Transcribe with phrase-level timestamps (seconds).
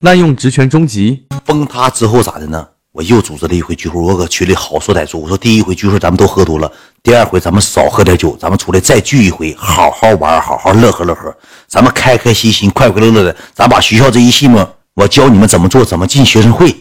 [0.00, 2.68] 滥用职权终极，崩塌之后咋的呢？
[2.92, 6.70] 我又组织了一回聚会，我搁群里好说歹说，我说第一回聚会咱们都喝多了，
[7.02, 14.64] 第二回咱们少喝点酒，咱们出来再聚一回，好好玩，好好乐呵乐呵，咱们开开心心，快快乐乐的，咱把学校这一系幕，
[14.94, 16.72] 我教你们怎么做，怎么进学生会，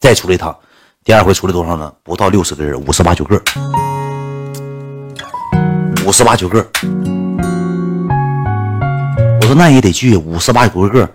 [0.00, 0.56] 再出来一趟。
[1.04, 1.92] 第二回出来多少呢？
[2.02, 3.38] 不到六十个人，五十八九个，
[6.06, 6.66] 五十八九个。
[9.42, 11.10] 我说那也得聚，五十八九个个，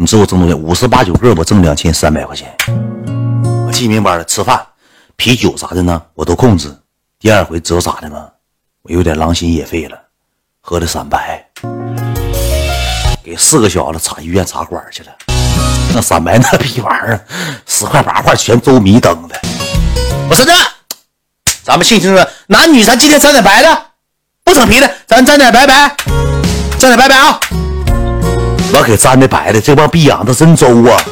[0.00, 0.56] 你知道我挣多少？
[0.56, 2.56] 五十八九个，我挣两千三百块钱。
[3.66, 4.64] 我记明白了，吃饭、
[5.16, 6.72] 啤酒啥的呢，我都控制。
[7.18, 8.28] 第二回知道咋的吗？
[8.82, 9.98] 我有点狼心野肺了，
[10.60, 11.44] 喝的三白，
[13.24, 15.10] 给四个小子插医院插管去了。
[15.92, 17.26] 那三白那逼玩意儿，
[17.66, 19.36] 十块八块全周迷瞪的。
[20.30, 20.52] 我说这，
[21.64, 22.26] 咱们信不信？
[22.46, 23.82] 男女咱今天沾点白的，
[24.44, 25.96] 不整啤的，咱沾点白白，
[26.78, 27.40] 沾点白白啊！
[28.72, 31.02] 我给沾的白的，这帮逼养的真周啊！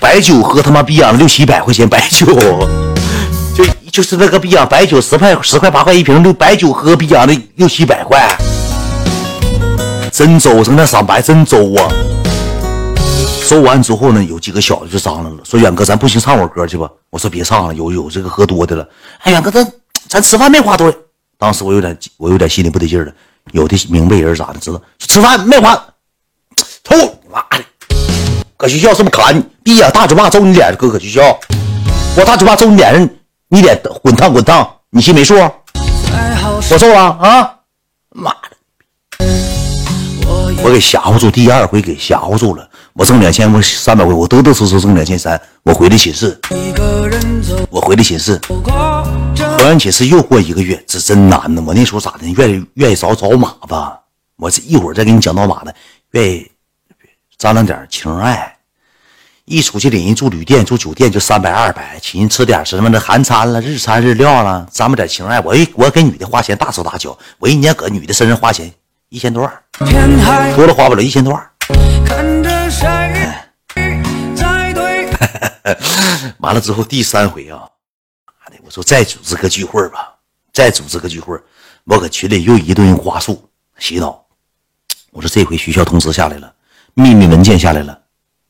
[0.00, 2.26] 白酒喝他妈逼养的六七百块钱，白酒
[3.54, 8.36] 就就是那个逼养白酒十块十块八块一瓶，六白酒喝逼养的六七百块，
[10.12, 11.88] 真周，整那三白真周啊！
[13.42, 16.88] 收完之后呢，有几个小子就商量了，说远哥，咱不行唱会歌去吧？
[17.10, 18.86] 我说别唱了，有有这个喝多的了。
[19.22, 19.72] 哎，远哥，咱
[20.08, 20.92] 咱吃饭没花多。
[21.38, 23.12] 当时我有点我有点心里不得劲了，
[23.52, 24.80] 有的明白人咋的知道？
[24.98, 25.82] 吃饭没花，
[28.60, 29.42] 搁学校是不砍你？
[29.64, 29.90] 逼呀！
[29.90, 31.40] 大嘴巴揍你脸，搁搁学校，
[32.14, 33.08] 我大嘴巴揍你脸上，
[33.48, 35.34] 你脸滚烫滚烫，你心没数？
[36.70, 37.54] 我揍了啊！
[38.10, 39.26] 妈的！
[40.62, 42.68] 我给吓唬住，第二回给吓唬住了。
[42.92, 45.40] 我挣两千，我三百回，我得得瑟瑟挣两千三。
[45.62, 46.38] 我回的寝室，
[47.70, 48.38] 我回的寝室，
[49.56, 51.64] 回完寝室又过一个月，这真难呢。
[51.66, 52.26] 我那时候咋的？
[52.36, 53.98] 愿意愿意找找马吧？
[54.36, 55.74] 我这一会儿再给你讲到马的，
[56.10, 56.46] 愿意。
[57.40, 58.54] 沾了点情爱，
[59.46, 65.40] 一出去领人住旅店、住酒店就三百二百，请人吃点什么的韩餐了、日餐、日料了，沾不点情爱。
[65.40, 68.70] 我一我给女的花钱大手大脚，我一年搁女的身上花钱
[69.08, 69.50] 一千多万，
[70.54, 71.50] 多了花不了一千多万。
[76.40, 77.64] 完了之后第三回啊，
[78.26, 80.14] 妈的我说再组织个聚会吧，
[80.52, 81.40] 再组织个聚会，
[81.84, 83.48] 我搁群里又一顿花术
[83.78, 84.26] 洗脑。
[85.10, 86.52] 我说这回学校通知下来了。
[87.00, 87.98] 秘密文件下来了，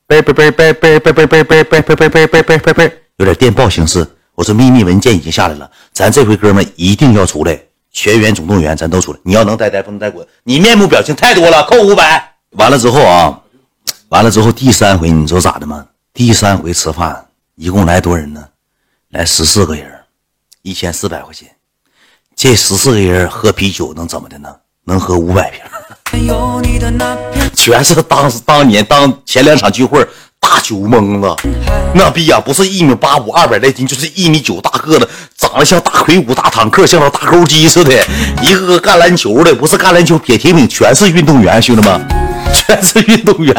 [0.05, 4.05] 背背背背背背背背背背背背背背背背背，有点电报形式。
[4.35, 7.57] 我说秘密文件已经下来了，咱这回哥们一定要出来，
[7.91, 9.19] 全员总动员，咱都出来。
[9.23, 10.27] 你要能带带，不能带滚。
[10.43, 12.35] 你面部表情太多了，扣五百。
[12.51, 13.41] 完了之后啊，
[14.09, 15.85] 完了之后第三回你知道咋的吗？
[16.13, 17.25] 第三回吃饭
[17.55, 18.43] 一共来多人呢？
[19.09, 19.87] 来十四个人，
[20.61, 21.49] 一千四百块钱。
[22.35, 24.53] 这十四个人喝啤酒能怎么的呢？
[24.83, 25.61] 能喝五百瓶。
[27.63, 30.03] 全是当时当年当前两场聚会
[30.39, 31.35] 大酒蒙子，
[31.93, 35.07] 那逼呀不是一米八五二百来斤，就是一米九大个子，
[35.37, 37.93] 长得像大魁梧大坦克，像那大钩机似的，
[38.41, 42.07] 一个个干篮球的，不是干篮球撇铁饼，全是运动员，兄弟们，
[42.51, 43.55] 全是运动员，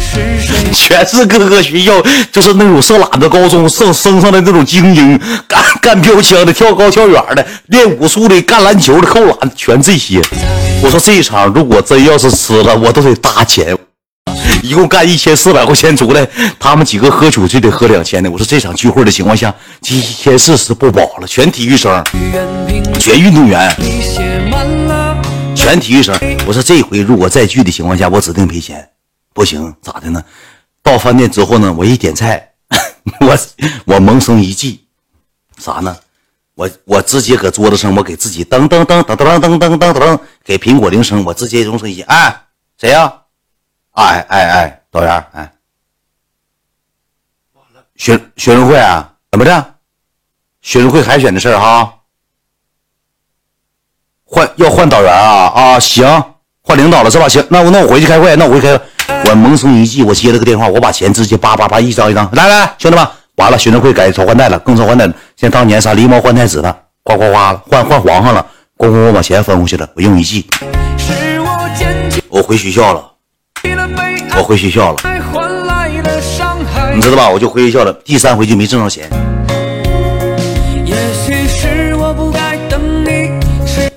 [0.72, 1.92] 全是各个学校
[2.32, 10.22] 就是那种色懒的高中升升上的那种精英，干干标枪的，跳高跳远的，练武术的，干篮球的，扣篮，全这些。
[10.82, 13.76] 我说这一场如果真要是吃了，我都得搭钱，
[14.62, 16.26] 一共干一千四百块钱出来，
[16.58, 18.30] 他们几个喝酒就得喝两千的。
[18.30, 19.52] 我说这场聚会的情况下，
[19.88, 22.02] 一千四是不保了，全体育生，
[23.00, 23.74] 全运动员，
[25.54, 26.16] 全体育生。
[26.46, 28.88] 我说这回如果再聚的情况下，我指定赔钱，
[29.34, 30.22] 不行咋的呢？
[30.82, 32.50] 到饭店之后呢，我一点菜，
[33.20, 33.38] 我
[33.86, 34.82] 我萌生一计，
[35.58, 35.96] 啥呢？
[36.54, 42.42] 我我直接搁桌子上，我给自己噔噔噔噔噔噔噔噔噔给苹果铃声，我直接用声音，哎，
[42.78, 43.12] 谁呀？
[43.94, 45.52] 哎哎哎，导员，哎，
[47.96, 49.12] 学学生会啊？
[49.32, 49.74] 怎么的？
[50.62, 51.92] 学生会海选的事儿哈？
[54.24, 55.46] 换要换导员啊？
[55.48, 56.06] 啊，行，
[56.62, 57.28] 换领导了是吧？
[57.28, 58.84] 行，那我那我回去开会，那我回去开会。
[59.28, 63.04] 我萌生一计，我接了个电话，我把钱直接叭叭叭一张一张，来来，兄弟们。
[63.34, 65.14] 完了，学生会改朝换代了，更朝换代了。
[65.36, 68.46] 像当年啥狸猫换太子了，哗哗哗了，换换皇上了，
[68.78, 69.88] 咣咣我把钱分过去了。
[69.94, 70.46] 我用一计，
[72.28, 73.10] 我回学校了，
[74.36, 74.98] 我回学校了，
[76.94, 77.30] 你知道吧？
[77.30, 77.92] 我就回学校了。
[78.04, 79.08] 第三回就没挣着钱。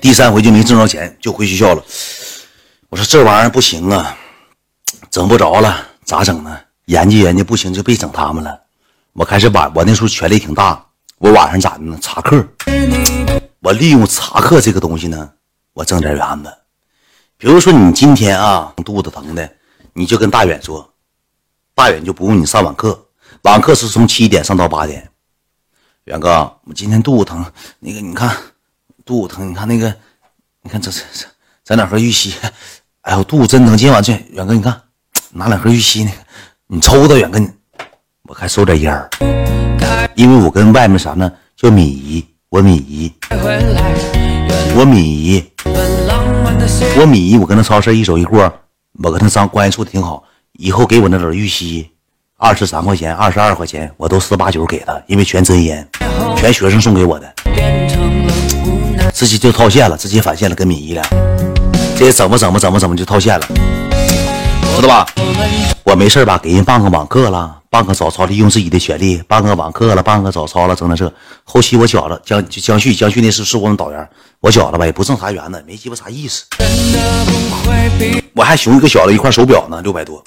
[0.00, 1.82] 第三回就没挣着钱，就回学校了。
[2.88, 4.16] 我说这玩意儿不行啊，
[5.10, 6.58] 整不着了，咋整呢？
[6.86, 8.58] 研究研究，不行就别整他们了。
[9.12, 10.82] 我开始晚，我那时候权力挺大。
[11.18, 11.98] 我晚上咋的呢？
[12.00, 12.42] 查课。
[13.62, 15.32] 我利用查课这个东西呢，
[15.74, 16.50] 我挣点元子。
[17.36, 19.50] 比如说你今天啊肚子疼的，
[19.92, 20.94] 你就跟大远说
[21.74, 23.06] ：“大远就不用你上网课，
[23.42, 25.10] 网课是从七点上到八点。
[26.04, 27.44] 远哥，我今天肚子疼，
[27.80, 28.34] 那个你看
[29.04, 29.94] 肚子疼，你看那个，
[30.62, 31.26] 你看这这这，
[31.62, 32.34] 整两盒玉溪。
[33.02, 34.80] 哎呦，肚子真疼，今晚去远哥，你看
[35.32, 36.16] 拿两盒玉溪那个，
[36.66, 37.38] 你抽的远哥，
[38.22, 39.10] 我还收点烟儿，
[40.14, 43.12] 因为我跟外面啥呢，叫米姨，我米姨，
[44.74, 45.44] 我米姨，
[46.98, 48.52] 我米姨，我跟他超市一手一过，
[49.04, 50.24] 我跟他张关系处的挺好，
[50.54, 51.88] 以后给我那点玉溪。
[52.36, 55.88] 二十三块钱，二十二块钱，我都十八九给他，因为全真烟，
[56.36, 57.32] 全学生送给我的，
[59.14, 61.04] 直接就套现了，直接返现了，跟米姨俩，
[61.96, 63.46] 这怎么怎么怎么怎么就套现了，
[64.74, 65.06] 知道吧？
[65.84, 71.10] 我没事吧，给人办个网课了，办个早操，利用自己的权利办个网课了，办个早操了，整点这。
[71.44, 74.08] 后期我缴了江江旭，江旭那是是我们导员，
[74.40, 76.46] 我缴了吧，也不挣啥元子，没鸡巴啥意思。
[78.34, 80.20] 我还熊一个小的一块手表呢，六百多。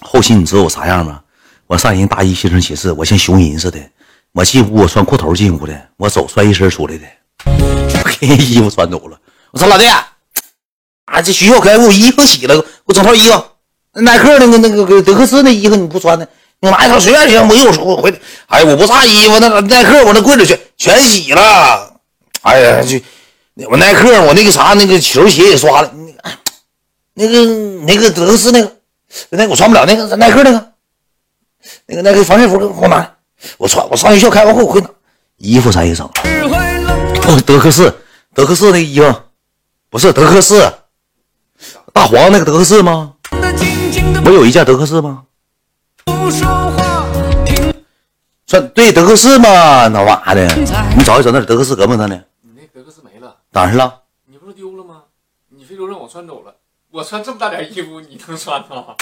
[0.00, 1.20] 后期你知道我啥样吗？
[1.66, 3.80] 我上人大一新生寝室，我像熊人似的。
[4.30, 7.04] 我进屋，我穿裤头进屋的，我走穿一身出来的，
[8.20, 9.18] 给人衣服穿走了。
[9.50, 13.44] 我操老弟，啊，这学校开我衣服洗了，给我整套衣服。
[13.94, 16.28] 耐克那个那个德克士那衣服你不穿的，
[16.60, 17.48] 你拿一套随便行。
[17.48, 22.00] 我一会儿我回来，哎，我不差衣服，那耐克我那柜子全全洗了。
[22.42, 22.98] 哎呀，就
[23.68, 25.90] 我耐克我那个啥那个球鞋也刷了。
[27.14, 27.44] 那个
[27.86, 28.72] 那个德克士那个，
[29.30, 29.86] 那个我穿不了。
[29.86, 30.72] 那个耐克那个，
[31.86, 33.08] 那个那个防晒服给我拿。
[33.56, 34.90] 我穿，我上学校开完会我回拿。
[35.36, 36.12] 衣服咱也整了。
[37.28, 37.94] 哦，德克士，
[38.34, 39.14] 德克士那衣服，
[39.88, 40.68] 不是德克士，
[41.92, 43.13] 大黄那个德克士吗？
[44.24, 45.24] 我有一件德克士吗？
[48.46, 49.88] 穿对德克士吗？
[49.88, 50.56] 那玩意的，
[50.96, 52.20] 你找一找那德克士搁没他呢？
[52.42, 54.02] 你那德克士没了，哪去了？
[54.26, 55.02] 你不是丢了吗？
[55.48, 56.54] 你非说让我穿走了。
[56.90, 58.94] 我穿这么大点衣服，你能穿吗？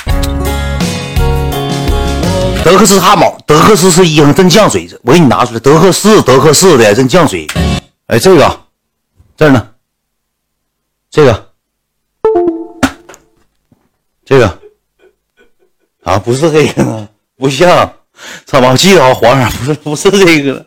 [2.65, 4.89] 德克士汗毛，德克士是衣服，真降水。
[5.03, 7.47] 我给你拿出来，德克士，德克士的真降水。
[8.07, 8.61] 哎，这个
[9.37, 9.69] 这儿呢，
[11.11, 11.52] 这个，
[14.25, 14.59] 这个
[16.03, 17.93] 啊，不是这个，不像。
[18.47, 20.65] 操，我记得啊，皇上不是不是这个，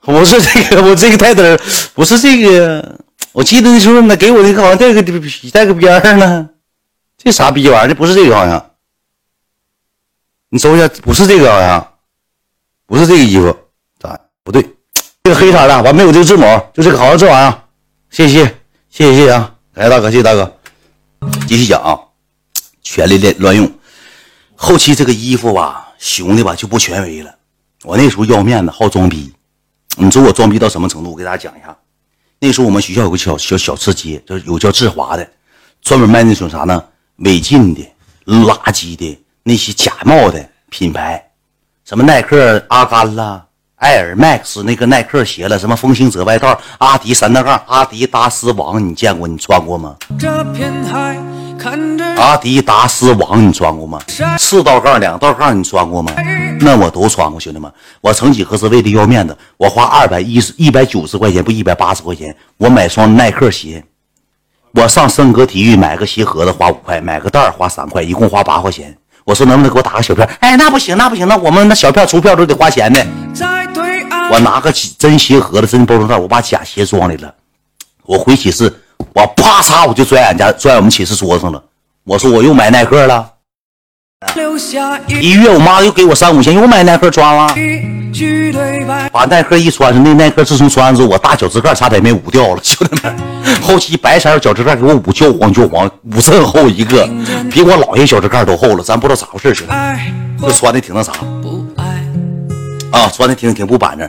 [0.00, 1.58] 不是这个，我这个带灯
[1.94, 3.00] 不是这个。
[3.32, 5.02] 我记得那时候呢，给我那个好像带个
[5.52, 6.48] 带个边儿呢，
[7.16, 7.94] 这啥逼玩意儿？
[7.94, 8.70] 不是这个好像，
[10.48, 11.94] 你搜一下，不是这个好像，
[12.86, 13.56] 不是这个衣服，
[13.98, 14.62] 咋不对？
[15.24, 17.62] 这个黑色的，完没有这个字母，就这个，好像这玩意儿。
[18.10, 18.54] 谢谢谢
[18.88, 19.54] 谢谢谢啊！
[19.74, 20.56] 感谢大哥，谢谢大哥。
[21.46, 21.98] 继续讲啊，
[22.90, 23.70] 权力乱乱用，
[24.56, 27.30] 后期这个衣服吧，熊的吧就不权威了。
[27.84, 29.30] 我那时候要面子，好装逼，
[29.98, 31.10] 你说我装逼到什么程度？
[31.10, 31.76] 我给大家讲一下。
[32.40, 35.30] 那时候我们学校有个小小小吃街，就是有叫志华的，
[35.82, 36.82] 专门卖那种啥呢？
[37.16, 37.86] 违禁的、
[38.24, 41.22] 垃圾的那些假冒的品牌，
[41.84, 43.44] 什么耐克、阿甘啦、
[43.74, 49.28] 艾尔 Max 那个耐克鞋了，什么风行者外套、阿迪三道杠、阿迪达斯王，你见过？
[49.28, 49.94] 你穿过吗？
[50.18, 51.20] 这片海
[52.16, 54.00] 阿迪达斯王你穿过吗？
[54.38, 56.12] 四道杠、两道杠你穿过吗？
[56.60, 57.72] 那我都穿过，兄弟们。
[58.00, 63.84] 我曾几何时为了要面子，我花二百一十一百九十块钱，不一百八十块钱，我买双耐克鞋。
[64.72, 68.96] 我上森格体育买个鞋盒子花五块，买个袋花三块，一共花八块钱。
[69.24, 70.28] 我说能不能给我打个小票？
[70.40, 73.06] 哎，那不行，那不行，那我们那小票出票都得花钱的。
[74.30, 77.34] 我拿个真鞋盒子、真包装袋，我把假鞋装里了。
[78.04, 78.72] 我回寝室。
[79.14, 81.62] 我啪嚓，我就拽俺家，拽我们寝室桌上了。
[82.04, 83.32] 我说我又买耐克了。
[85.20, 87.54] 一月我妈又给我三五千，又买耐克穿了。
[89.12, 93.16] 把耐克一穿上，那耐克自从穿上之后，我大脚趾盖差点没捂掉了，兄弟们。
[93.62, 97.06] 后期白色脚趾盖给我捂焦黄焦黄，捂这么厚一个，
[97.50, 98.82] 比我姥爷脚趾盖都厚了。
[98.82, 99.72] 咱不知道咋回事，兄弟。
[100.40, 101.12] 这穿的挺那啥
[102.90, 104.08] 啊，穿的挺挺不板正。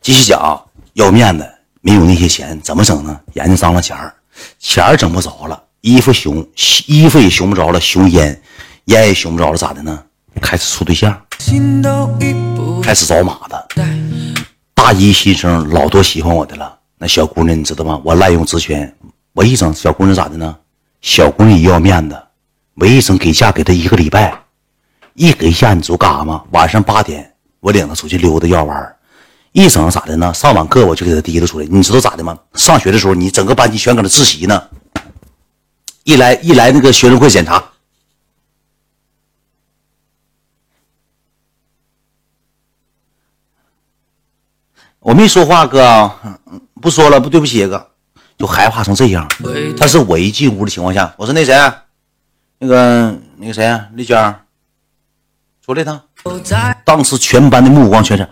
[0.00, 0.60] 继续讲，
[0.94, 1.46] 要面子，
[1.80, 3.20] 没有那些钱怎么整呢？
[3.34, 4.12] 研究脏了钱儿。
[4.58, 6.46] 钱儿整不着了，衣服熊，
[6.86, 8.40] 衣服也熊不着了，熊烟，
[8.86, 10.02] 烟也熊不着了，咋的呢？
[10.40, 11.16] 开始处对象，
[12.82, 13.84] 开始找马子。
[14.74, 18.00] 大一新生老多喜欢我的了，那小姑娘你知道吗？
[18.04, 18.92] 我滥用职权，
[19.32, 20.56] 我一整小姑娘咋的呢？
[21.00, 22.20] 小姑娘也要面子，
[22.74, 24.36] 我一整给价给她一个礼拜，
[25.14, 26.42] 一给价你知道干啥吗？
[26.50, 28.93] 晚上八点我领她出去溜达要玩
[29.54, 30.34] 一整咋的呢？
[30.34, 32.36] 上网课我就给他提溜出来，你知道咋的吗？
[32.54, 34.68] 上学的时候，你整个班级全搁那自习呢。
[36.02, 37.62] 一来一来那个学生会检查，
[44.98, 46.10] 我没说话哥，
[46.80, 47.92] 不说了，不对不起哥，
[48.36, 49.30] 就害怕成这样。
[49.78, 51.82] 但是我一进屋的情况下，我说那谁，那
[52.58, 54.34] 那个那个谁啊，丽娟，
[55.64, 56.02] 出来一趟。
[56.84, 58.28] 当时全班的目光全是哇，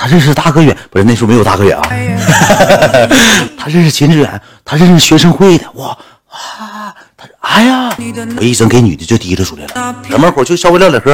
[0.00, 1.82] 他认识大哥远，不是那时候没有大哥远啊，
[3.58, 5.88] 他认识秦志远，他认识学生会的，哇
[6.30, 7.94] 啊，他哎呀，
[8.38, 11.12] 我一整给女的就提溜出来了，搁门口就稍微唠点嗑。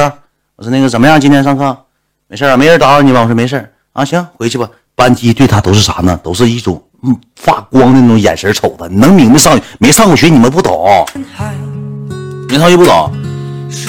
[0.55, 1.19] 我说那个怎么样？
[1.19, 1.77] 今天上课
[2.27, 2.55] 没事啊？
[2.55, 3.19] 没人打扰你吧？
[3.19, 4.69] 我说没事啊，行，回去吧。
[4.95, 6.17] 班级对他都是啥呢？
[6.23, 10.29] 都是一种嗯发光的那种眼神瞅他，能明白上没上过学？
[10.29, 11.05] 你们不懂，
[12.47, 13.11] 没上学不懂。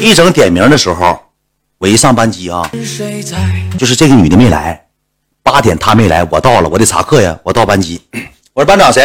[0.00, 1.18] 一整点名的时候，
[1.78, 2.68] 我一上班级啊，
[3.78, 4.87] 就是这个女的没来，
[5.50, 7.36] 八点他没来，我到了，我得查课呀。
[7.42, 7.98] 我到班级，
[8.52, 9.02] 我说班长谁？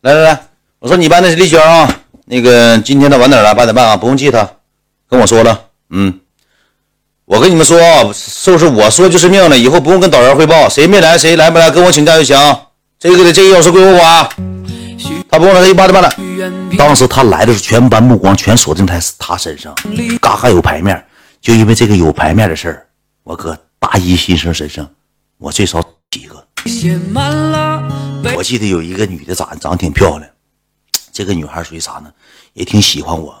[0.00, 0.40] 来来来，
[0.80, 1.88] 我说你班的是丽娟啊。
[2.24, 4.50] 那个今天他晚点来，八点半啊，不用记他，
[5.08, 6.18] 跟我说了，嗯。
[7.24, 9.56] 我跟你们说啊，是不是我说就是命了？
[9.56, 12.36] 以后不用跟导员汇报，谁没来谁来不来跟我请假就行。
[12.98, 14.28] 这个这个钥匙归我管，
[15.30, 16.76] 他不用了，他一八点半了。
[16.76, 19.72] 当时他来的时候，全班目光全锁定在他身上，
[20.20, 21.04] 嘎嘎有牌面。
[21.40, 22.86] 就因为这个有牌面的事儿，
[23.22, 24.88] 我搁大一新生身上，
[25.38, 25.80] 我最少
[26.10, 26.44] 几个。
[28.36, 30.28] 我记得有一个女的长长挺漂亮，
[31.12, 32.10] 这个女孩属于啥呢？
[32.54, 33.34] 也挺喜欢我。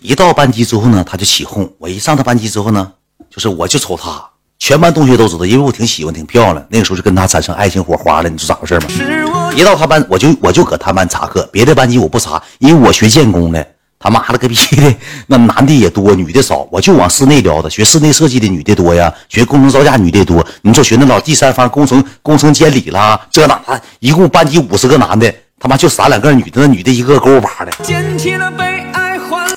[0.00, 1.70] 一到班级之后呢，她就起哄。
[1.78, 2.92] 我一上她班级之后呢，
[3.30, 4.22] 就是我就瞅她，
[4.58, 6.66] 全班同学都知道，因为我挺喜欢，挺漂亮。
[6.68, 8.28] 那个时候就跟她产生爱情火花了。
[8.28, 9.52] 你知道咋回事吗？
[9.56, 13.66] 一到她班，我就我就搁她班查课，别的班级我不查，因为我学建工的，
[13.98, 17.68] 他妈了个逼的， 那男的也多，女的少，我就往室内撩的。
[17.68, 20.46] 学室内设计的女的多呀，学工程造价女的多。
[20.62, 23.60] 你说学那老第三方工程工程监理啦，这那
[23.98, 25.34] 一共班级五十个男的。
[25.60, 27.72] 他妈就仨两个女的，那女的一个勾我巴的，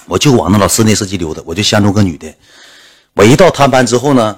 [0.08, 2.28] 我就往那老室内设计溜达，我就相中个女的。
[3.14, 4.36] 我一到他班之后呢，